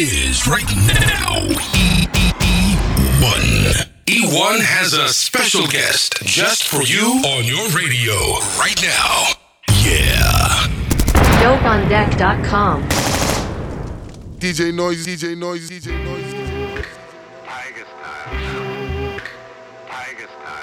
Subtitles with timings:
[0.00, 1.40] it is right now.
[3.18, 3.88] E1.
[4.06, 8.14] E1 has a special guest just for you on your radio
[8.56, 9.26] right now.
[9.82, 10.68] Yeah.
[11.42, 12.88] DopeOnDeck.com.
[14.38, 16.34] DJ Noise, DJ Noise, DJ Noise.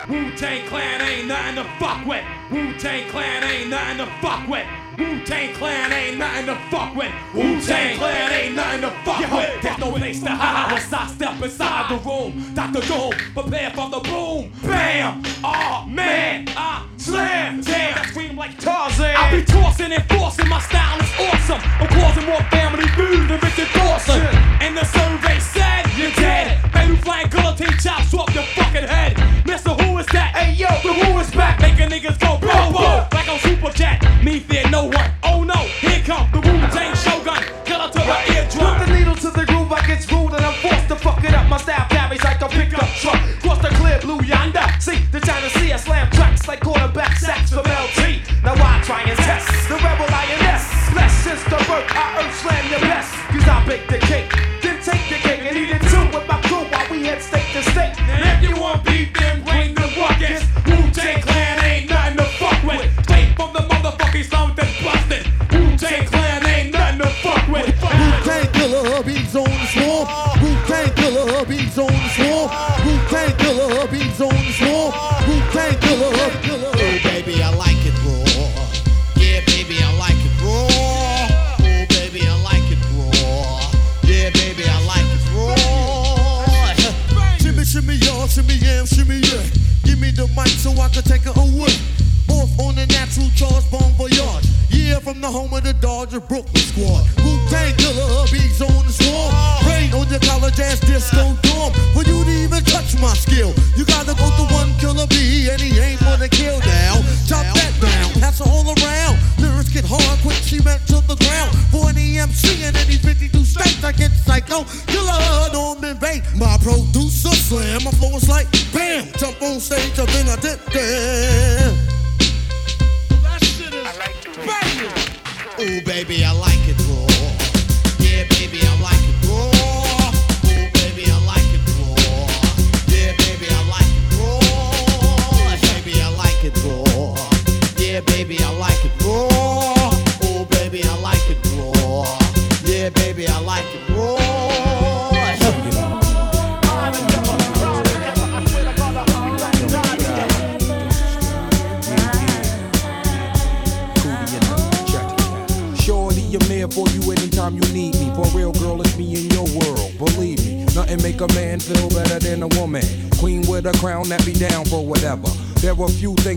[0.07, 2.23] Wu Tang Clan ain't nothing to fuck with.
[2.51, 4.65] Wu Tang Clan ain't nothing to fuck with.
[4.97, 7.11] Wu Tang Clan ain't nothing to fuck with.
[7.33, 9.61] Wu Tang Clan ain't nothing to fuck with.
[9.61, 12.53] There's no place to hide once I step inside the room.
[12.53, 12.81] Dr.
[12.87, 14.51] Doom, prepare for the boom.
[14.63, 15.23] Bam!
[15.43, 17.61] Oh man, I slam.
[17.61, 19.15] Damn, I scream like Tarzan.
[19.15, 20.47] I be tossing and forcing.
[20.47, 21.61] My style is awesome.
[21.79, 24.21] I'm causing more family food than Richard Dawson.
[24.61, 26.71] And the survey said you're dead.
[26.71, 28.04] Baby flying guillotine chops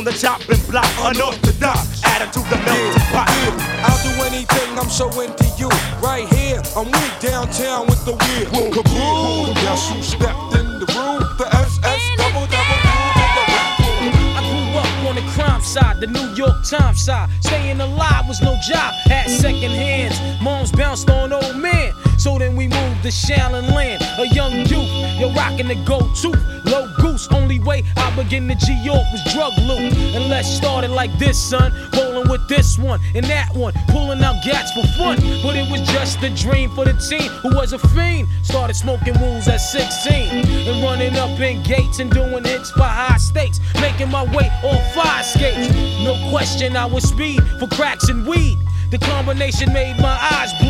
[0.00, 0.88] On the chopping block.
[1.04, 2.02] Unorthodox.
[2.04, 3.28] Attitude the melting pot.
[3.84, 5.68] I'll do anything, I'm so into you.
[6.00, 8.72] Right here, I'm weak downtown with the wheel.
[8.72, 9.54] Kaboom!
[9.56, 11.20] Guess who stepped in the room?
[11.36, 12.80] The SS double double
[14.36, 17.28] I grew up on the crime side, the New York Times side.
[17.42, 20.16] Staying alive was no job, had second hands.
[20.40, 21.92] Moms bounced on old men.
[22.20, 24.90] So then we moved to Shaolin Land, a young youth.
[25.18, 25.74] You're rocking the
[26.20, 27.26] tooth, low goose.
[27.32, 29.90] Only way I begin to G York was drug loot.
[30.14, 31.72] And let's start it like this, son.
[31.94, 35.16] Rolling with this one and that one, pulling out gats for fun.
[35.42, 38.28] But it was just a dream for the teen who was a fiend.
[38.42, 43.16] Started smoking wools at 16 and running up in gates and doing hits for high
[43.16, 43.60] stakes.
[43.80, 45.72] Making my way on fire skates.
[46.04, 48.58] No question, I was speed for cracks and weed.
[48.90, 50.69] The combination made my eyes bleed.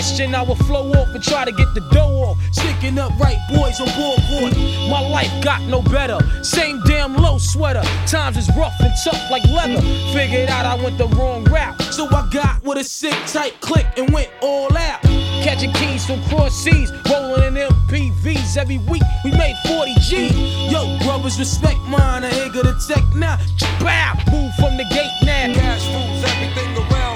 [0.00, 2.38] Question, I would flow off and try to get the dough off.
[2.52, 4.56] Sticking up right boys on board.
[4.88, 6.18] My life got no better.
[6.42, 7.82] Same damn low sweater.
[8.06, 9.82] Times is rough and tough like leather.
[10.14, 11.78] Figured out I went the wrong route.
[11.92, 15.02] So I got with a sick tight click and went all out.
[15.44, 19.02] Catching keys from cross seas, rolling in MPVs every week.
[19.22, 20.28] We made 40 G.
[20.70, 22.24] Yo, brothers, respect mine.
[22.24, 23.36] I ain't gonna tech now.
[23.80, 25.52] Bow, move from the gate now.
[25.52, 27.09] Cash rules everything around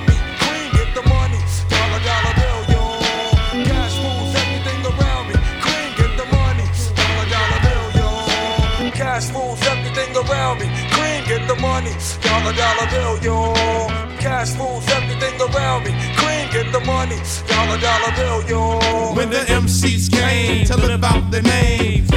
[9.14, 10.66] Cash rules everything around me.
[10.90, 11.92] Queen, get the money.
[12.20, 13.54] Dollar, dollar bill, yo.
[14.18, 15.92] Cash rules everything around me.
[16.18, 17.20] Queen, get the money.
[17.46, 19.14] Dollar, dollar bill, yo.
[19.14, 22.10] When the MCs came to live out their names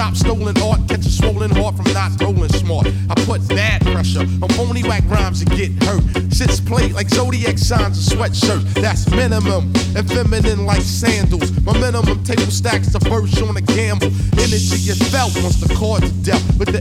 [0.00, 2.86] shop stolen art, catch a swollen heart from not rolling smart.
[3.10, 6.02] I put bad pressure on phony whack rhymes and get hurt.
[6.32, 8.62] Sits played like zodiac signs and sweatshirt.
[8.80, 11.52] That's minimum and feminine like sandals.
[11.60, 14.08] My minimum table stacks the first on a gamble.
[14.40, 16.80] Energy is felt once the card's dealt with the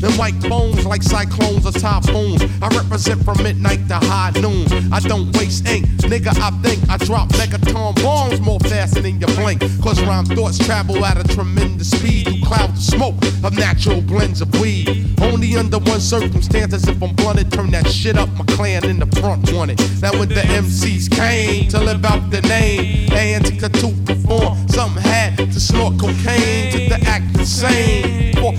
[0.00, 2.42] Them white bones like cyclones or typhoons.
[2.60, 4.66] I represent from midnight to high noon.
[4.92, 6.36] I don't waste ink, nigga.
[6.38, 9.60] I think I drop megaton bombs more faster than you blink.
[9.82, 14.40] Cause rhyme thoughts travel at a tremendous speed through clouds of smoke of natural blends
[14.40, 15.20] of weed.
[15.20, 18.28] Only under one circumstance, as if I'm blunted, turn that shit up.
[18.36, 19.78] My clan in the front wanted.
[20.00, 25.02] Now when the MCs came to live out the name, and to to perform, something
[25.02, 28.34] had to snort cocaine to the act insane.
[28.36, 28.52] For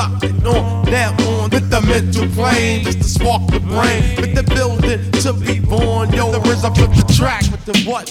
[0.00, 4.16] he rocked it on down on with the mental plane, just to spark the brain
[4.16, 6.10] with the building to be born.
[6.12, 8.06] Yo, the RZA flip the track with the what?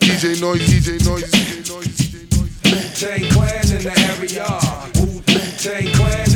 [0.00, 2.56] DJ Noise, DJ Noise, DJ Noise, DJ Noise.
[2.66, 4.46] Wu-Tang Clan in the area.
[4.96, 6.35] Wu-Tang Clan in the area.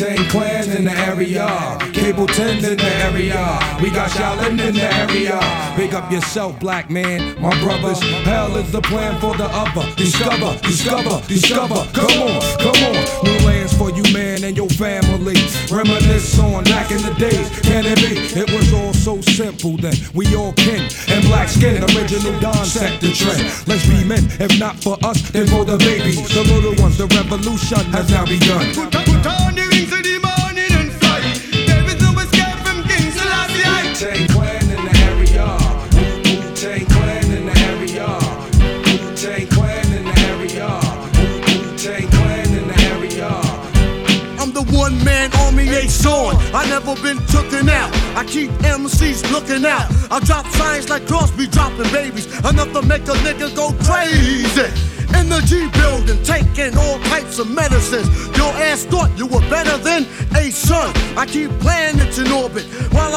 [0.00, 1.76] Wu-Tang Clan in the area.
[1.92, 3.58] Cable 10 in the area.
[3.82, 5.38] We got Shaolin in the area.
[5.76, 7.38] Big up yourself, black man.
[7.40, 9.94] My brothers, hell is the plan for the other.
[9.96, 11.84] Discover, discover, discover.
[11.92, 13.24] Come on, come on.
[13.24, 15.36] New lands for you, man, and your family.
[15.70, 17.50] Reminisce on back in the days.
[17.60, 18.40] Can it be?
[18.40, 19.94] It was all so simple then.
[20.14, 21.84] We all king and black skin.
[21.84, 23.42] Original Don set the trend.
[23.68, 24.24] Let's be men.
[24.40, 26.16] If not for us, then for the babies.
[26.32, 26.96] The little ones.
[26.96, 28.74] The revolution has now begun.
[28.74, 29.69] Put, put on
[34.00, 35.44] Wu-Tang Clan in the area.
[35.92, 38.08] Wu-Tang Clan in the area.
[38.88, 40.68] Wu-Tang Clan in the area.
[41.44, 43.28] Wu-Tang Clan in the area.
[44.40, 46.34] I'm the one man army ace on.
[46.54, 47.92] I never been tooken out.
[48.16, 49.92] I keep MCs looking out.
[50.10, 52.26] I drop signs like Crosby dropping babies.
[52.38, 54.72] Enough to make a nigga go crazy.
[55.18, 58.08] In the G building, taking all types of medicines.
[58.38, 60.90] Your ass thought you were better than a son.
[61.18, 61.99] I keep while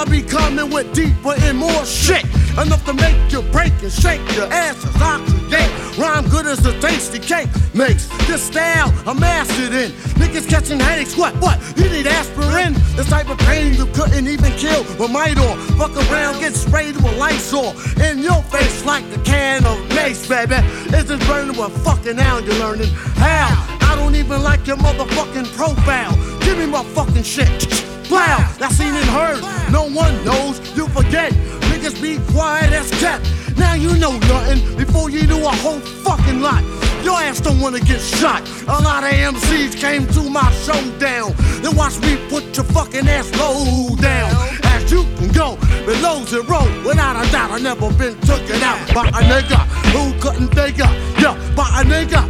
[0.04, 2.26] I be coming with deeper and more shit.
[2.60, 4.92] Enough to make you break and shake your asses.
[4.96, 8.10] I create rhyme good as a tasty cake makes.
[8.28, 9.92] This style I mastered in.
[10.20, 11.34] Niggas catching headaches, what?
[11.38, 11.58] What?
[11.78, 12.74] You need aspirin?
[12.98, 15.56] This type of pain you couldn't even kill with Midol.
[15.78, 17.72] Fuck around, get sprayed with Lysol
[18.04, 20.56] in your face like a can of mace, baby.
[20.98, 22.90] Is this burning what fucking now you're learning?
[23.16, 23.56] How?
[23.80, 26.14] I don't even like your motherfucking profile.
[26.42, 27.93] Give me my fucking shit.
[28.14, 29.42] Wow, I seen and heard.
[29.72, 30.60] No one knows.
[30.78, 31.34] You forget.
[31.72, 33.20] Niggas be quiet as cat.
[33.58, 36.64] Now you know nothing before you knew a whole fucking lot.
[37.04, 38.48] Your ass don't wanna get shot.
[38.68, 41.34] A lot of MCs came to my showdown.
[41.64, 44.30] Then watch me put your fucking ass low down.
[44.62, 49.08] As you can go below zero, without a doubt, I never been taken out by
[49.08, 49.58] a nigga
[49.90, 50.92] who couldn't figure.
[51.18, 52.22] Yeah, by a nigga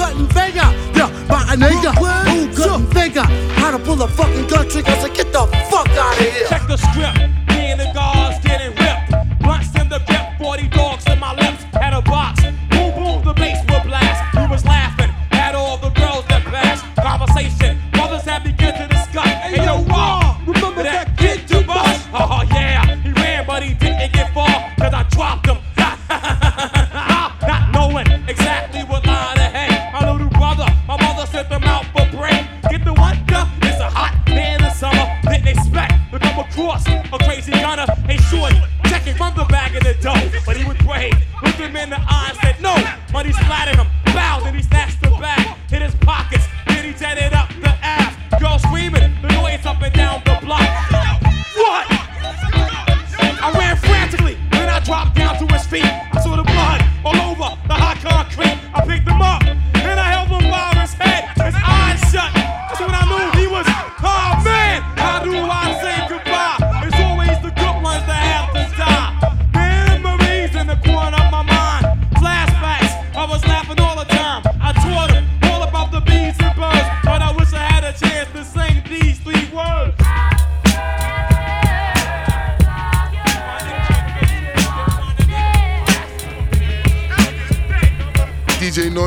[0.00, 0.70] who couldn't figure.
[0.94, 4.94] Yeah, by a nigga who couldn't figure how to pull a fucking gun trigger.
[5.00, 6.46] So get the fuck out of here.
[6.48, 7.29] Check the script.
[39.14, 40.30] From the bag of the dough.
[40.46, 41.14] But he was brave.
[41.42, 42.74] Looked him in the eye said, No.
[43.12, 43.86] Money splattered him.
[44.14, 44.62] Bowed and he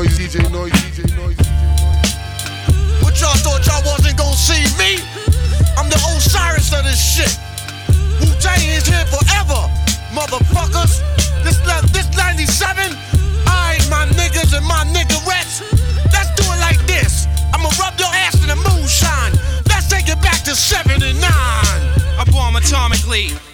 [0.04, 1.40] Noise, DJ Noise, DJ Noise.
[3.00, 5.00] What y'all thought y'all wasn't gonna see me?
[5.78, 7.32] I'm the Osiris of this shit.
[8.20, 9.64] Wu Tang is here forever,
[10.12, 11.00] motherfuckers.
[11.42, 12.92] This le- this 97,
[13.48, 15.64] I my niggas and my niggerettes.
[16.12, 17.24] Let's do it like this.
[17.54, 19.32] I'ma rub your ass in the moonshine.
[19.72, 21.16] Let's take it back to 79.
[21.24, 23.53] I bomb atomically.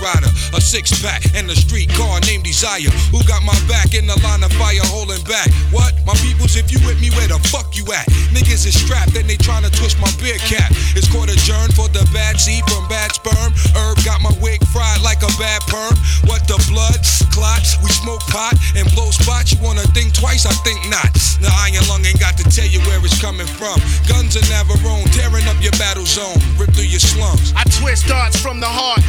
[0.00, 0.30] rider.
[0.54, 2.90] A six pack and a street car named Desire.
[3.10, 5.50] Who got my back in the line of fire holding back?
[5.70, 5.94] What?
[6.06, 8.06] My peoples, if you with me, where the fuck you at?
[8.34, 10.70] Niggas is strapped and they tryna twist my beer cap.
[10.94, 13.52] It's court adjourned for the bad seed from bad sperm.
[13.74, 15.94] Herb got my wig fried like a bad perm.
[16.26, 16.98] What the blood?
[17.34, 19.52] Clots, we smoke pot and blow spots.
[19.52, 20.46] You wanna think twice?
[20.46, 21.10] I think not.
[21.42, 23.80] The iron lung ain't got to tell you where it's coming from.
[24.06, 26.38] Guns in Navarone, tearing up your battle zone.
[26.56, 27.52] Rip through your slums.
[27.56, 29.02] I twist darts from the heart,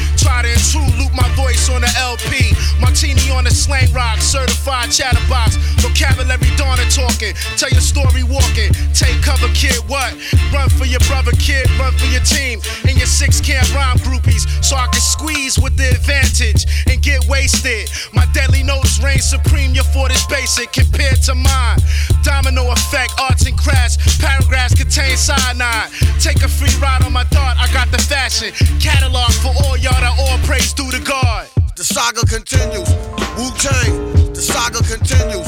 [1.15, 2.55] my voice on the LP.
[2.79, 5.55] Martini on the slang rock, certified chatterbox.
[5.83, 8.71] Vocabulary dawning talking, tell your story walking.
[8.95, 10.15] Take cover, kid, what?
[10.53, 12.61] Run for your brother, kid, run for your team.
[12.87, 17.27] And your six can't rhyme groupies, so I can squeeze with the advantage and get
[17.27, 17.91] wasted.
[18.13, 21.79] My deadly notes reign supreme, your fort is basic compared to mine.
[22.23, 25.91] Domino effect, arts and crafts, paragraphs contain cyanide.
[26.19, 28.53] Take a free ride on my thought, I got the fashion.
[28.79, 31.49] Catalog for all y'all that all praise due to God.
[31.75, 32.87] The saga continues.
[33.35, 34.31] Wu Tang.
[34.31, 35.45] The saga continues.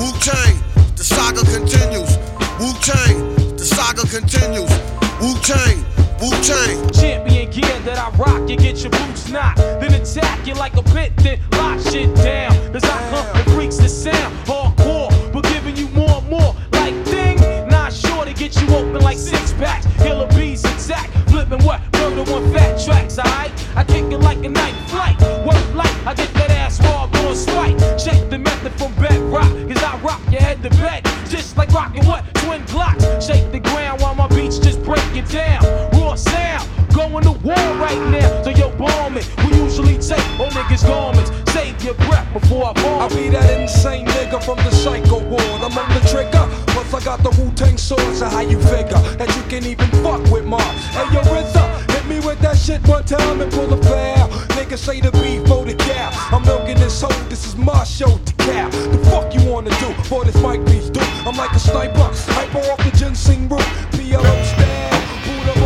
[0.00, 0.56] Wu Tang.
[0.96, 2.16] The saga continues.
[2.58, 3.36] Wu Tang.
[3.56, 4.72] The saga continues.
[5.20, 5.84] Wu Tang.
[6.22, 6.90] Wu Tang.
[6.92, 9.58] Champion gear that I rock, you get your boots knocked.
[9.58, 12.52] Then attack you like a pit, then lock shit down.
[12.72, 16.54] Cause I hunt the freaks that sound hardcore, but giving you more and more.
[16.72, 17.36] Like ding,
[17.68, 19.86] not sure to get you open like six packs.
[19.98, 21.82] Killer bees exact, flipping what?
[21.92, 23.52] Murder one fat tracks, alright?
[26.06, 27.76] I get that ass raw going swipe.
[27.98, 31.02] Check the method from bedrock, cause I rock your head to bed.
[31.28, 32.22] Just like rocking what?
[32.46, 33.26] Twin Glocks.
[33.26, 35.64] Shake the ground while my beats just break it down.
[35.98, 38.44] Raw sound, going to war right now.
[38.44, 39.26] So yo, bomb it.
[39.38, 41.32] We usually take all niggas' garments.
[41.82, 43.00] get breath before I fall.
[43.00, 45.42] I'll be that insane nigga from the psycho ward.
[45.42, 48.14] I'm on the trigger, plus I got the Wu Tang sword.
[48.14, 50.62] So how you figure that you can even fuck with Mars?
[50.94, 54.35] Hey yo, RZA, hit me with that shit one time and pull a foul.
[54.66, 56.10] Niggas say the beef for the cow.
[56.32, 57.28] I'm milking this hoe.
[57.28, 58.68] This is my show to cow.
[58.68, 61.04] The fuck you wanna do for this mic piece, dude?
[61.24, 63.60] I'm like a sniper, hyper off the ginseng root.
[63.92, 64.90] PLO style,
[65.24, 65.65] Buddha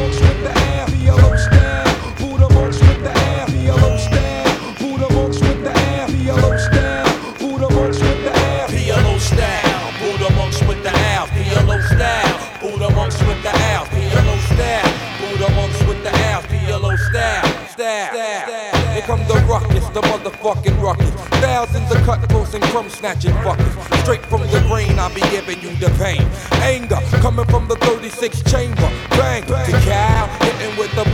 [19.93, 21.11] the motherfucking ruckus.
[21.41, 24.03] Thousands of cutthroats and crumb snatching fuckers.
[24.03, 26.23] Straight from the brain, I be giving you the pain.
[26.63, 28.89] Anger coming from the 36 chamber.
[29.11, 31.05] Bang to cow, hitting with the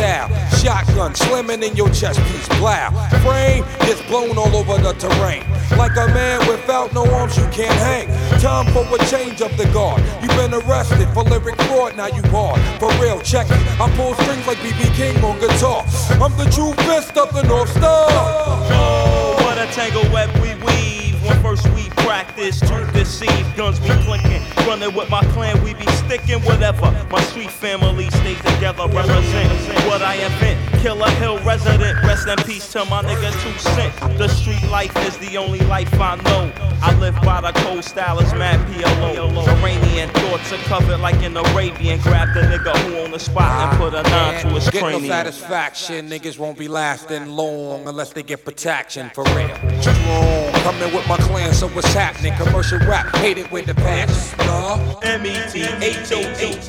[0.00, 0.28] style.
[0.60, 2.90] Shotgun slamming in your chest piece, plow.
[3.22, 5.44] Frame gets blown all over the terrain.
[5.76, 8.08] Like a man without no arms, you can't hang.
[8.40, 10.02] Time for a change of the guard.
[10.22, 12.60] You've been arrested for lyric fraud, now you hard.
[12.80, 13.80] For real, check it.
[13.80, 15.84] I pull strings like BB King on guitar.
[16.22, 18.08] I'm the true fist of the North Star.
[18.10, 21.10] Oh, what a tangle web we weave.
[21.42, 24.42] First we practice to deceive, guns be clinking.
[24.66, 26.90] Running with my clan, we be sticking whatever.
[27.10, 30.82] My street family stay together, represent what I invent.
[30.82, 34.18] Killer Hill resident, rest in peace to my nigga Two Cent.
[34.18, 36.52] The street life is the only life I know.
[36.82, 39.46] I live by the cold style, it's mad PLO.
[39.46, 42.00] Iranian thoughts are covered like an Arabian.
[42.00, 45.00] Grab the nigga who on the spot and put a nine to his Get no
[45.00, 49.54] satisfaction, niggas won't be lasting long unless they get protection for real.
[49.82, 52.32] Strong, coming with my clan, so what's happening?
[52.34, 54.38] Commercial rap, hate it with the passion.
[54.38, 54.98] Nah.
[55.02, 56.68] M E T H O H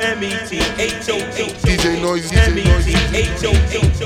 [0.00, 2.88] M E T H O H DJ Noise, DJ M E T Noise.
[3.14, 4.02] H O H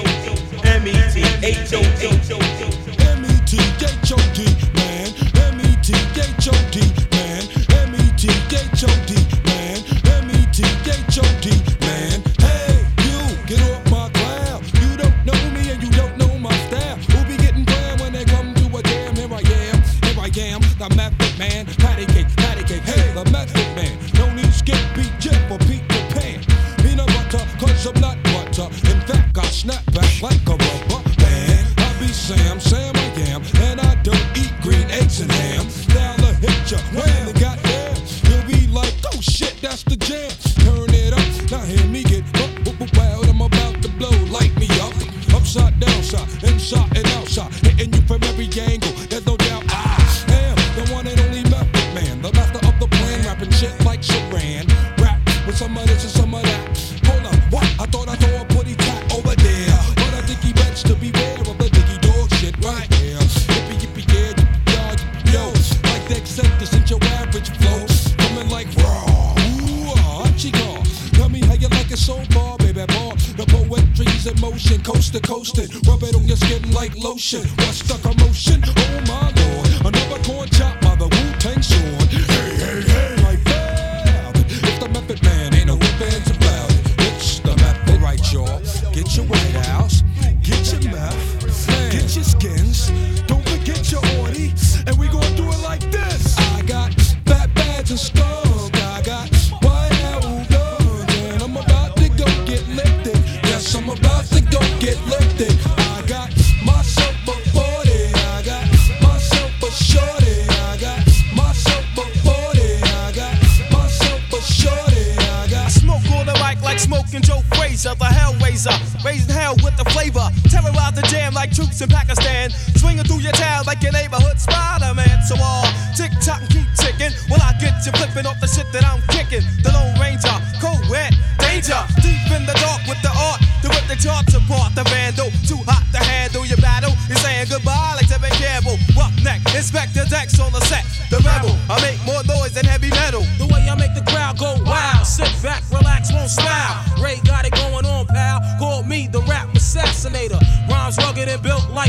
[0.64, 2.26] M E T H O H
[3.07, 3.07] M-E-T-H-O-D.
[3.07, 4.38] M-E-T-H-O-D,
[4.75, 5.09] man.
[5.55, 7.06] M-E-T-H-O-D,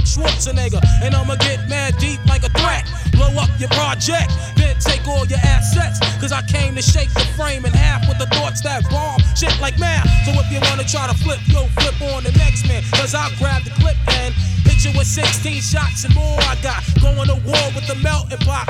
[0.08, 0.82] Schwarzenegger.
[1.04, 2.88] And I'ma get mad deep like a threat.
[3.12, 6.00] Blow up your project, then take all your assets.
[6.22, 9.54] Cause I came to shake the frame in half with the thoughts that bomb shit
[9.60, 10.08] like math.
[10.26, 12.84] So if you wanna try to flip, yo, flip on the next man.
[12.96, 16.39] Cause I'll grab the clip and hit you with 16 shots and more.
[16.48, 18.67] I got going to war with the melting pot.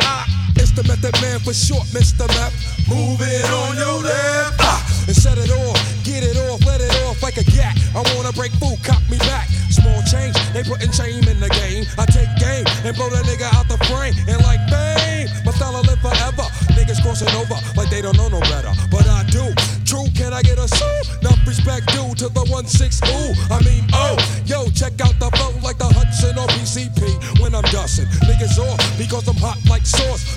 [0.55, 2.27] It's the Method Man for short, Mr.
[2.33, 2.51] Map.
[2.89, 4.57] Move it on your left.
[4.59, 7.77] Ah, and set it off, get it off, let it off like a gat.
[7.95, 9.47] I wanna break food, cop me back.
[9.69, 11.85] Small change, they putting shame in the game.
[11.97, 14.13] I take game and blow the nigga out the frame.
[14.27, 16.45] And like bang, my style live forever.
[16.77, 18.71] Niggas crossing over like they don't know no better.
[18.91, 19.53] But I do.
[19.85, 20.99] True, can I get a sue?
[21.21, 23.31] Enough respect due to the 1-6 ooh.
[23.47, 27.63] I mean, oh, yo, check out the flow like the Hudson or PCP when I'm
[27.71, 28.05] dusting.
[28.27, 30.36] Niggas off because I'm hot like sauce.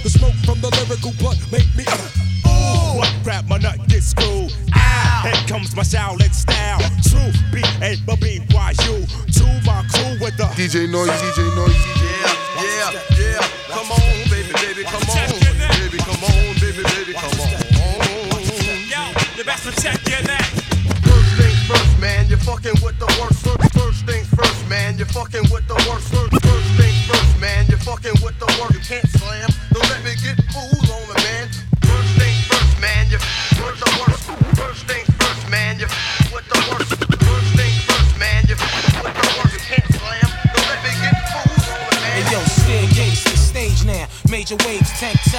[10.71, 11.90] DJ Noise, DJ Noise.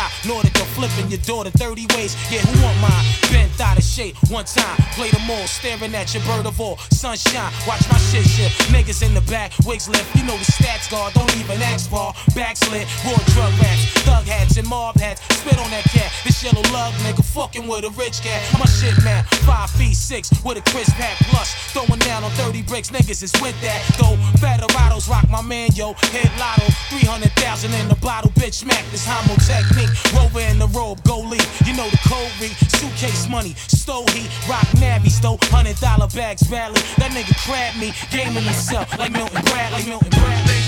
[0.02, 2.16] Tank top, Nordica flipping your daughter 30 ways.
[2.32, 3.06] Yeah, who want mine?
[3.32, 4.78] Bent out of shape one time.
[4.94, 6.78] Play them all, staring at your bird of all.
[6.92, 8.56] Sunshine, watch my shit shift.
[8.72, 10.16] Niggas in the back, wigs lift.
[10.16, 12.14] You know the stats guard, don't even ask for.
[12.36, 15.22] Backslid, raw drug rats, thug hats and mob hats.
[15.38, 16.12] Spit on that cat.
[16.24, 18.42] This yellow lug nigga fucking with a rich cat.
[18.60, 21.54] My shit man, five feet six with a crisp hat plus.
[21.74, 23.82] Throwing down on 30 bricks, niggas is with that.
[24.00, 25.94] Though Federados rock my man, yo.
[26.12, 29.91] Head lotto, 300,000 in the bottle, bitch smack this homo technique.
[30.16, 31.46] Rover in the robe, go leave.
[31.66, 32.56] You know the code read.
[32.72, 36.82] Suitcase money, stole heat, rock navy, stole hundred dollar bags badly.
[36.98, 40.60] That nigga crab me, gaming himself like Milton Bradley, Milton Bradley.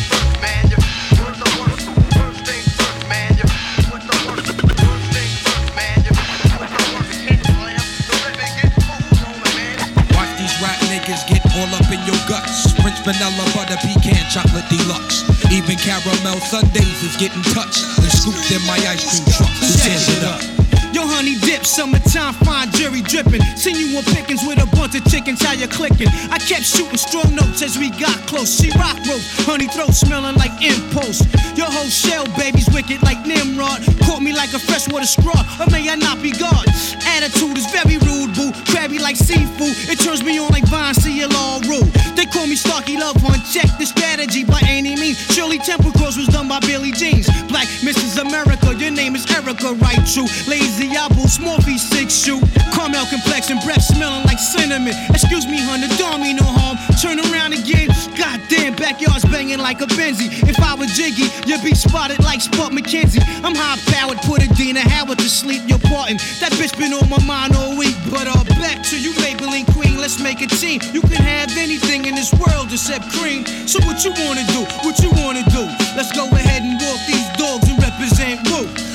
[0.41, 1.88] Man, you're the worst.
[2.13, 2.69] First things
[3.09, 3.49] man, you're
[3.97, 4.49] the worst.
[4.53, 6.19] First things first, man, you're
[6.59, 7.17] with the worst.
[7.23, 10.13] You can't slam, don't let me get fooled on me, man.
[10.13, 12.73] Watch these rap niggas get all up in your guts.
[12.77, 15.33] French vanilla, butter, pecan, chocolate deluxe.
[15.75, 19.49] Caramel sundaes is getting touched and scooped in my ice cream truck.
[19.59, 20.52] Tears it up?
[20.93, 23.41] Yo, honey dip, summertime, fine jury dripping.
[23.58, 26.08] Seen you on pickings with a bunch of chickens, how you clicking?
[26.29, 28.62] I kept shooting strong notes as we got close.
[28.62, 31.25] She rock rope, honey throat smelling like impulse.
[31.58, 33.82] Your whole shell, baby's wicked like Nimrod.
[34.06, 36.69] Caught me like a freshwater straw, or may I not be God?
[37.17, 38.53] Attitude is very rude, boo.
[38.69, 39.73] Crabby like seafood.
[39.89, 40.93] It turns me on like Vine,
[41.34, 41.89] all rule.
[42.13, 43.41] They call me Starkey Love One.
[43.49, 45.17] Check the strategy by any means.
[45.34, 47.25] Shirley Temple Cross was done by Billy Jeans.
[47.49, 48.21] Black Mrs.
[48.21, 50.01] America, your name is Erica, right?
[50.06, 50.29] True.
[50.47, 52.41] Lazy Apple, small feet, six shoe.
[52.74, 54.93] Caramel complexion, breath smelling like cinnamon.
[55.10, 56.78] Excuse me, hun, the don't mean no harm.
[57.00, 57.89] Turn around again.
[58.17, 60.30] Goddamn, backyard's banging like a Benzie.
[60.48, 63.24] If I was Jiggy, you'd be spotted like Spuds MacKenzie.
[63.43, 65.62] I'm high powered, put Adina Howard to sleep.
[65.67, 66.17] You're parting.
[66.41, 67.96] That bitch been on my mind all week.
[68.10, 69.98] But uh, back to you, Maybelline Queen.
[69.98, 70.82] Let's make a team.
[70.93, 73.46] You can have anything in this world except cream.
[73.67, 74.62] So what you wanna do?
[74.84, 75.63] What you wanna do?
[75.96, 78.92] Let's go ahead and walk these dogs and represent Wu.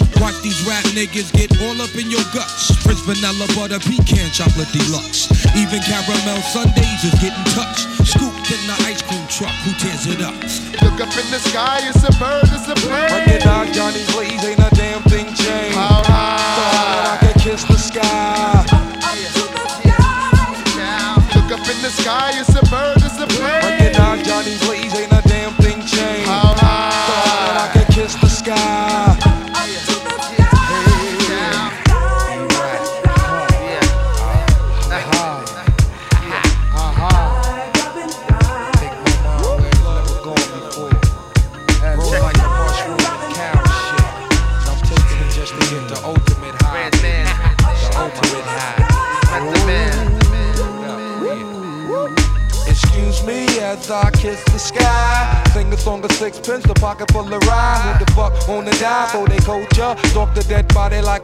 [0.68, 2.76] Watch these rap niggas get all up in your guts.
[2.82, 5.28] French vanilla, butter, pecan, chocolate deluxe.
[5.56, 7.88] Even caramel sundaes is getting touched.
[8.06, 9.54] Scooped in the ice cream truck.
[9.64, 10.34] Who tears it up?
[10.82, 13.10] Look up in the sky, it's a bird, it's a plane.
[13.10, 15.76] Recognize Johnny Blaze, ain't a damn thing changed.
[15.76, 16.37] How high?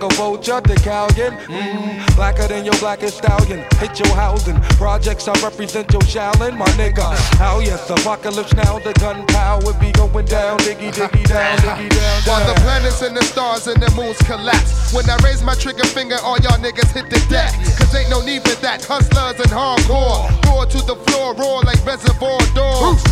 [0.05, 0.61] A vulture.
[0.61, 3.65] The Calgon, mmm, blacker than your blackest stallion.
[3.81, 4.61] Hit your housing.
[4.79, 7.05] Projects, I represent your Shaolin, my nigga.
[7.37, 10.59] How yes, apocalypse now, the gunpowder be going down.
[10.59, 14.93] Diggy, diggy down, diggy down, While the planets and the stars and the moons collapse.
[14.95, 17.53] When I raise my trigger finger, all y'all niggas hit the deck.
[17.79, 18.85] Cause ain't no need for that.
[18.85, 20.31] Hustlers and hardcore.
[20.47, 23.03] Roar to the floor, roar like reservoir dogs.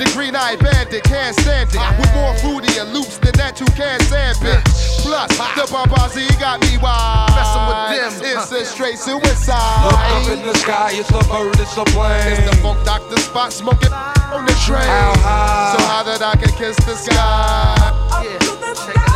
[0.00, 1.80] The green eyed bandit can't stand it.
[1.98, 3.19] With more fruitier loops than that
[3.60, 4.64] you can't stand it.
[5.04, 7.30] Plus, the Bombazi got me wild.
[7.36, 8.38] Messing with them.
[8.38, 9.84] It's a straight suicide.
[9.84, 12.32] Look up in the sky, it's a bird, it's a plane.
[12.32, 14.88] It's the Funk Doctor Spock smoking on the train.
[14.88, 15.76] How high?
[15.76, 17.76] So high that I can kiss the sky.
[18.24, 19.09] Yeah, check it out, Shaw.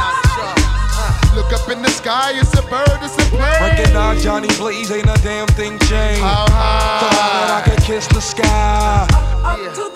[1.34, 3.60] Look up in the sky, it's a bird, it's a plane.
[3.60, 6.22] Recognize Johnny Blaze, ain't a damn thing changed.
[6.22, 7.00] How high?
[7.00, 9.06] So that I can kiss the sky.
[9.42, 9.94] Up to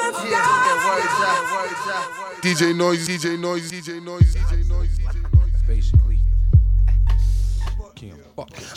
[2.43, 5.63] DJ Noise, DJ Noise, DJ Noise, DJ Noise, DJ Noise.
[5.67, 6.08] Basically.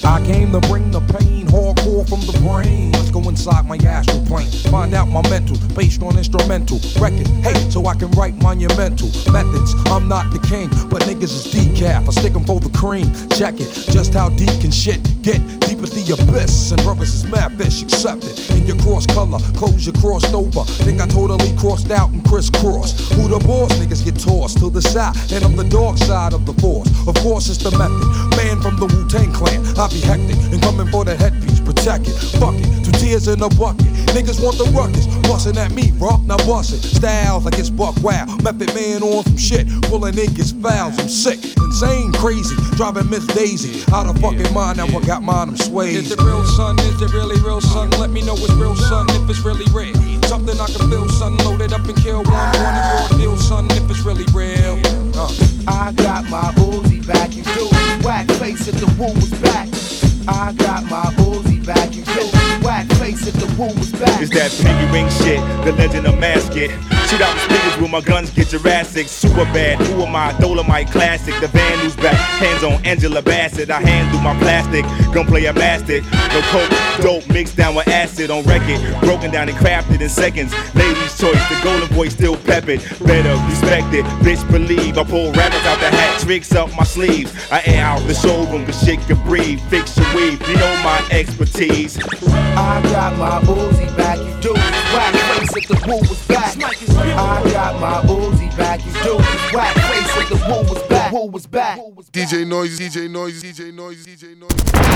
[0.04, 2.92] I came to bring the pain hardcore from the brain.
[2.94, 4.50] Let's go inside my astral plane.
[4.72, 7.28] Find out my mental based on instrumental record.
[7.46, 9.76] Hey, so I can write monumental methods.
[9.88, 12.08] I'm not the king, but niggas is decaf.
[12.08, 13.12] I stick 'em for the cream.
[13.30, 15.40] Check it, just how deep can shit get?
[15.62, 16.72] Deep as the abyss.
[16.72, 18.50] And brothers is mad fish, accept it.
[18.52, 20.64] In your cross color, clothes you crossed over.
[20.84, 23.14] Think I totally crossed out and crisscrossed.
[23.14, 23.72] Who the boss?
[23.74, 25.16] Niggas get tossed to the side.
[25.32, 26.90] And I'm the dark side of the force.
[27.08, 28.06] Of course, it's the method.
[28.38, 29.62] Man from the Wu Tang clan.
[29.78, 31.51] I be hectic and coming for the headpiece.
[31.72, 32.68] Protect it, fuck it.
[32.84, 33.88] Two tears in a bucket.
[34.12, 35.08] Niggas want the ruckus.
[35.24, 36.18] Bustin' at me, bro.
[36.28, 36.84] Now bust it.
[36.84, 38.26] Styles like it's buck wow.
[38.44, 39.66] Method man on some shit.
[39.88, 41.00] Pulling niggas fouls.
[41.00, 42.56] I'm sick, insane, crazy.
[42.76, 43.88] Driving Miss Daisy.
[43.94, 44.78] Out of fucking mind.
[44.78, 45.96] Now I got mine, I'm swayed.
[45.96, 46.78] Is it real, son?
[46.80, 47.90] Is it really real, son?
[47.92, 49.08] Let me know it's real, son.
[49.12, 49.96] If it's really real.
[50.28, 51.38] Something I can feel, son.
[51.48, 52.52] Load it up and kill one.
[52.60, 53.72] One of your deal, son.
[53.72, 54.76] If it's really real.
[55.16, 55.32] Uh.
[55.68, 57.70] I got my Uzi back, you do
[58.04, 59.81] whack face if the Wu was back.
[60.28, 62.26] I got my Uzi back, you do
[62.66, 64.22] whack face if the Wu was back.
[64.22, 66.72] It's that pinky ring shit, the legend of Masket.
[67.10, 69.08] Shoot out the speakers with my guns, get Jurassic.
[69.08, 70.34] Super bad, who am I?
[70.40, 71.34] Dolomite classic.
[71.42, 73.70] The band who's back, hands on Angela Bassett.
[73.70, 76.04] I hand handle my plastic, gunplay a mastic.
[76.04, 78.80] No coke, dope mixed down with acid on record.
[79.02, 80.54] Broken down and crafted in seconds.
[80.76, 82.82] Ladies' choice, the golden boy still peppered.
[83.06, 84.98] Better respect it, bitch believe.
[84.98, 87.34] I pull rabbits out the hat, tricks up my sleeves.
[87.52, 89.60] I air out the showroom, cause shit can breathe.
[89.70, 91.98] Fix your weave, you know my expertise.
[91.98, 96.56] I got my Uzi back, you do whack face if the Wu was back.
[96.58, 99.18] I got my Uzi back, you do
[99.56, 101.12] whack face if the Wu was back.
[101.12, 101.80] Wu was back.
[102.12, 104.52] DJ Noise, DJ Noise, DJ Noise, DJ Noise.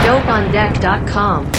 [0.05, 1.51] DopeOnDeck.com.